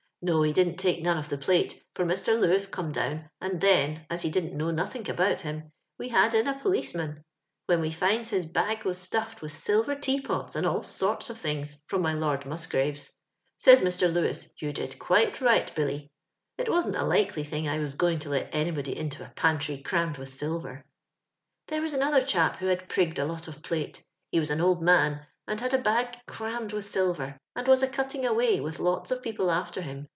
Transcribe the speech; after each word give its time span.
No, 0.23 0.43
he 0.43 0.53
didn't 0.53 0.75
take 0.77 1.01
none 1.01 1.17
of 1.17 1.29
the 1.29 1.37
plate, 1.39 1.83
for 1.95 2.05
Mr. 2.05 2.39
Lewis 2.39 2.67
oome 2.67 2.93
down, 2.93 3.31
and 3.41 3.59
then, 3.59 4.05
as 4.07 4.21
he 4.21 4.29
didnt 4.29 4.53
know 4.53 4.69
nothink 4.69 5.09
about 5.09 5.41
him, 5.41 5.71
we 5.97 6.09
had 6.09 6.35
in 6.35 6.47
a 6.47 6.53
pdioeman, 6.59 7.23
when 7.65 7.81
we 7.81 7.89
finds 7.91 8.29
his 8.29 8.45
bag 8.45 8.83
was 8.85 8.99
staffed 8.99 9.41
with 9.41 9.57
silver 9.57 9.95
tea 9.95 10.21
pots 10.21 10.55
and 10.55 10.67
all 10.67 10.83
sorts 10.83 11.31
of 11.31 11.39
things 11.39 11.81
from 11.87 12.03
my 12.03 12.13
Lord 12.13 12.45
Musgrave's. 12.45 13.11
Says 13.57 13.81
Mr. 13.81 14.13
Lewis, 14.13 14.47
•Tou 14.61 14.71
did 14.71 14.91
^te 14.91 15.41
light, 15.41 15.73
Billy.' 15.73 16.11
It 16.55 16.69
wasn't 16.69 16.97
a 16.97 17.03
likely 17.03 17.43
thing 17.43 17.67
I 17.67 17.79
waa 17.79 17.85
gojnff 17.85 18.19
to 18.19 18.29
let 18.29 18.53
anybody 18.53 18.95
into 18.95 19.25
a 19.25 19.29
pantiy 19.35 20.83
There 21.65 21.81
was 21.81 21.95
another 21.95 22.21
chap 22.21 22.57
who 22.57 22.67
had 22.67 22.87
mngged 22.87 23.15
alotofplate. 23.15 24.03
He 24.29 24.39
was 24.39 24.51
an 24.51 24.61
old 24.61 24.83
man, 24.83 25.25
and 25.47 25.59
had 25.59 25.73
a 25.73 25.81
hag 25.81 26.15
eiammed 26.27 26.73
with 26.73 26.87
silver, 26.87 27.39
and 27.55 27.67
was 27.67 27.81
a 27.81 27.87
euttinff 27.87 28.29
away, 28.29 28.61
with 28.61 28.77
lots 28.79 29.09
of 29.09 29.23
people 29.23 29.49
after 29.49 29.81
him. 29.81 30.07